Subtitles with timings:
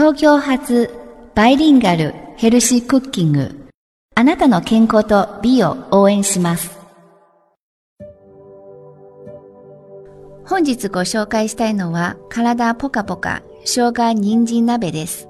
[0.00, 0.94] 東京発
[1.34, 3.68] バイリンガルヘルシークッキング。
[4.14, 6.78] あなたの健康と美を応援します。
[10.46, 15.28] 本日ご紹介したいのは体ポカポカ生姜人参鍋です。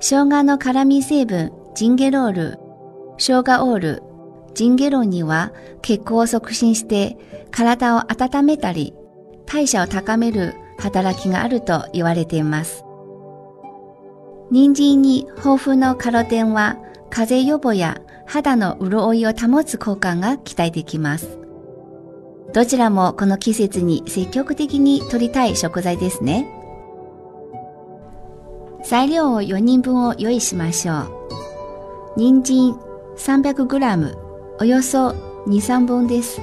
[0.00, 2.58] 生姜の辛味成分ジンゲロール。
[3.18, 4.02] 生姜オール。
[4.54, 5.52] ジンゲロンには
[5.82, 7.16] 血行を促進して
[7.52, 8.94] 体を温めたり
[9.46, 12.79] 代謝を高める働きがあると言われています。
[14.50, 16.76] 人参に豊富のカロテンは
[17.08, 21.38] 風邪予防や肌の潤いを保つ効果が期待できます。
[22.52, 26.48] どちらもこの季節に積極的に摂りたい食材ですね。
[28.84, 31.10] 材料を4人分を用意しましょう。
[32.16, 32.72] 人参
[33.18, 34.16] 300g
[34.58, 35.10] およそ
[35.46, 36.40] 2、3本です。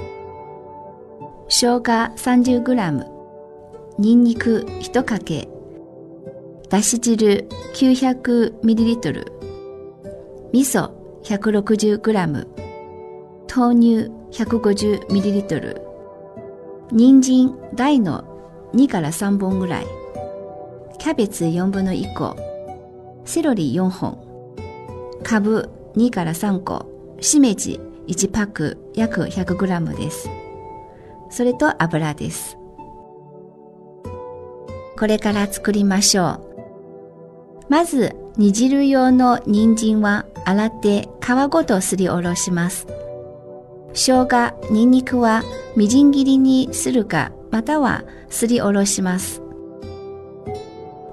[1.49, 3.05] 生姜 30g
[3.99, 5.49] ニンニク1かけ、
[6.69, 9.31] だし汁 900ml、
[10.53, 10.91] 味噌
[11.23, 12.47] 160g、
[13.55, 15.81] 豆乳 150ml、
[16.91, 19.87] 人参大の2から3本ぐらい、
[20.99, 22.35] キャベツ4分の1個、
[23.25, 24.19] セロリ4本、
[25.23, 26.85] かぶ2から3個、
[27.19, 28.91] しめじ1パック。
[28.95, 30.29] 約 100g です。
[31.29, 32.57] それと油です。
[34.97, 36.46] これから作りましょう。
[37.69, 42.87] まず、煮汁用の人参は洗って皮ごとすりおろします。
[43.93, 45.43] 生姜、ニンニクは
[45.75, 49.41] みじん切りにするか、またはすりおろします。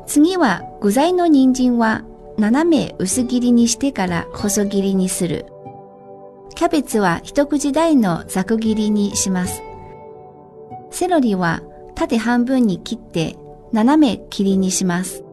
[0.06, 2.05] 次は具材の人参は
[2.36, 5.47] 斜め薄切りにしてから細切りにする。
[6.55, 9.62] キャベツは一口大のざく切りにします。
[10.91, 11.62] セロリは
[11.97, 13.36] 縦半分に切って
[13.72, 15.25] 斜め切りにします。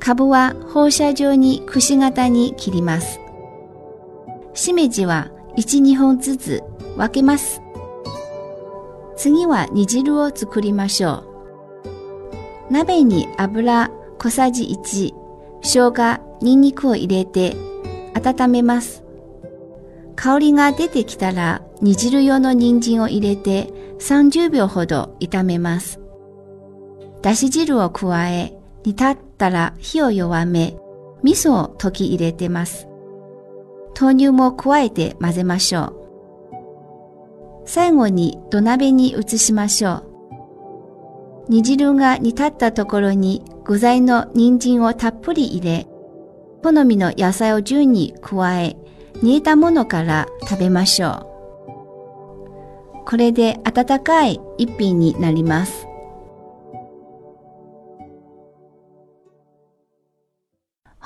[0.00, 3.20] かぶは放射状にくし形に切ります。
[4.54, 6.62] しめじは1、2本ずつ
[6.96, 7.60] 分けます。
[9.16, 11.24] 次は煮汁を作りましょ
[12.70, 12.72] う。
[12.72, 15.12] 鍋に油小さじ1、
[15.62, 17.54] 生姜、ニンニクを入れて
[18.14, 19.04] 温めます。
[20.16, 26.00] 香りが出てきたら煮汁用の人参を入れて30秒ほど炒めます。
[27.20, 28.54] だし汁を加え、
[28.84, 30.76] 煮立ったら火を弱め、
[31.22, 32.88] 味噌を溶き入れてます。
[34.00, 35.96] 豆乳も加えて混ぜましょう。
[37.66, 40.06] 最後に土鍋に移しましょう。
[41.50, 45.86] 煮汁が煮立ったところに具材の人参をたっぷり入れ、
[46.62, 48.76] 好みの野菜を順に加え、
[49.22, 51.26] 煮えたものから食べましょう。
[53.04, 55.89] これで温かい一品になります。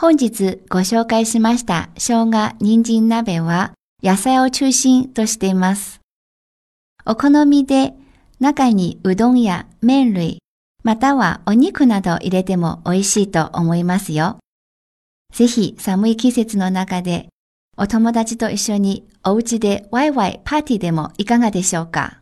[0.04, 3.72] 本日ご紹介しました生姜人参鍋は
[4.02, 6.00] 野菜を中心としています。
[7.06, 7.94] お好みで
[8.38, 10.40] 中にうどんや麺類、
[10.82, 14.40] またはお肉など入れても美味しいと思いますよ。
[15.32, 17.30] ぜひ寒い季節の中で
[17.78, 22.20] お友達と一緒にお家でワイワイパーティーでもいかがでしょうか？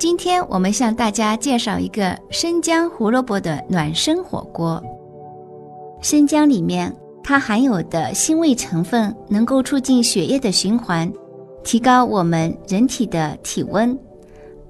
[0.00, 4.82] 今天我们向大家介绍一个生姜胡萝卜的暖身火锅。
[6.00, 6.90] 生姜里面
[7.22, 11.12] 它含有的辛味成分能够促进血液的循环，
[11.62, 13.96] 提高我们人体的体温，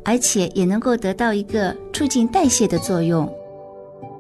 [0.05, 3.33] 而且也能够得到一个促进代谢的作用。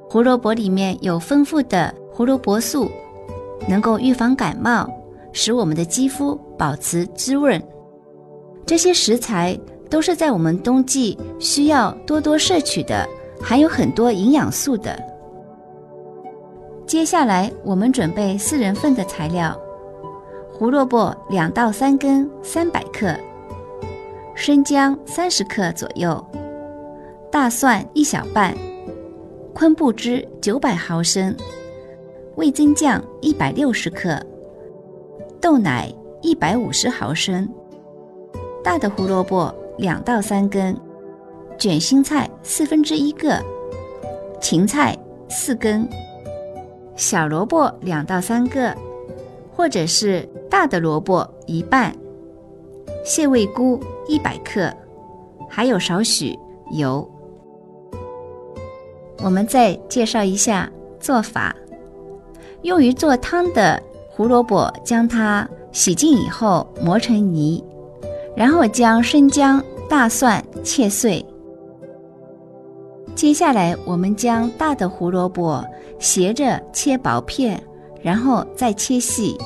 [0.08, 2.88] 胡萝卜里面有丰富的胡萝卜素，
[3.66, 4.88] 能够预防感冒，
[5.32, 7.60] 使我们的肌肤保持滋润。
[8.64, 9.58] 这些食材。
[9.90, 13.06] 都是在我们冬季需要多多摄取的，
[13.42, 14.96] 含有很多营养素的。
[16.86, 19.60] 接下来我们准备四人份的材料：
[20.52, 23.14] 胡萝卜两到三根，三百克；
[24.34, 26.14] 生姜三十克左右；
[27.30, 28.54] 大蒜一小半；
[29.52, 31.34] 昆布汁九百毫升；
[32.36, 34.20] 味增酱一百六十克；
[35.40, 37.44] 豆奶一百五十毫升；
[38.62, 39.52] 大的胡萝卜。
[39.80, 40.78] 两到三根，
[41.58, 43.42] 卷心菜四分之一个，
[44.38, 44.94] 芹菜
[45.26, 45.88] 四根，
[46.96, 48.76] 小萝卜两到三个，
[49.50, 51.96] 或者是大的萝卜一半，
[53.06, 54.70] 蟹味菇一百克，
[55.48, 56.38] 还有少许
[56.72, 57.10] 油。
[59.22, 61.56] 我们再介绍一下做法：
[62.60, 67.64] 用于做汤的胡萝卜，将它洗净以后磨成泥，
[68.36, 71.22] 然后将生姜、大蒜切碎。
[73.16, 75.66] 接下来，我们将大的胡萝卜
[75.98, 77.60] 斜着切薄片，
[78.00, 79.36] 然后再切细。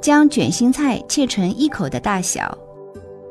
[0.00, 2.56] 将卷心菜切成一口的大小，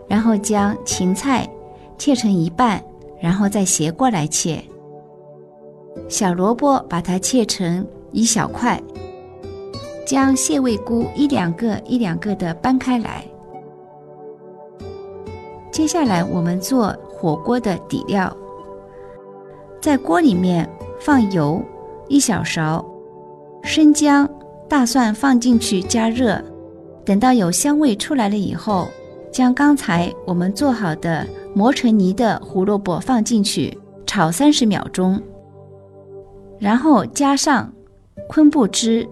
[0.10, 1.50] 然后将芹菜
[1.98, 2.84] 切成一半，
[3.18, 4.62] 然后再斜过来切。
[6.10, 8.78] 小萝卜把它切成一小块，
[10.06, 13.25] 将蟹味菇一两个一两个的搬开来。
[15.76, 18.34] 接下来我们做火锅的底料，
[19.82, 20.66] 在锅里面
[21.02, 21.62] 放油
[22.08, 22.84] 一小勺，
[23.62, 24.26] 生姜、
[24.70, 26.42] 大蒜放进去加热。
[27.04, 28.88] 等到有香味出来了以后，
[29.34, 35.22] 将刚才我们做好的磨成泥的胡萝卜放进去炒三十秒钟，
[36.58, 37.70] 然后加上
[38.30, 39.06] 昆布汁，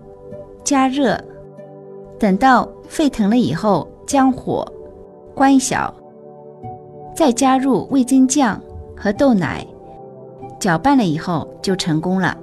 [0.63, 1.19] 加热，
[2.17, 4.65] 等到沸腾了以后，将火
[5.35, 5.93] 关小，
[7.15, 8.59] 再加入味增酱
[8.95, 9.65] 和豆奶，
[10.59, 12.37] 搅拌了以后就成功了。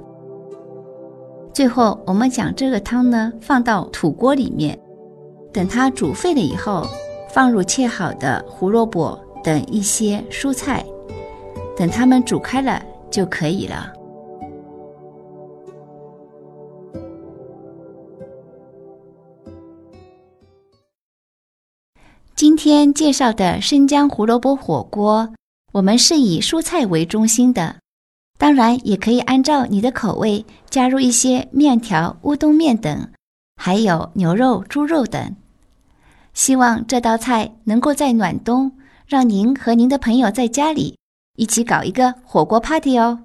[1.52, 4.78] 最后，我们将这个汤呢放到土锅里面。
[5.52, 6.86] 等它煮沸了以后，
[7.28, 10.84] 放入切好的胡萝卜等一些蔬菜，
[11.76, 12.80] 等它们煮开了
[13.10, 13.92] 就可以了。
[22.62, 25.32] 今天介绍的生姜胡萝卜火锅，
[25.72, 27.76] 我们是以蔬菜为中心的，
[28.36, 33.08] 当然也可以按照你的口味加入一些面条、乌冬面等，
[33.56, 35.34] 还有牛肉、猪肉等。
[36.34, 38.72] 希望这道菜能够在暖冬，
[39.06, 40.98] 让您和您的朋友在家里
[41.38, 43.20] 一起搞一个火锅 party 哦。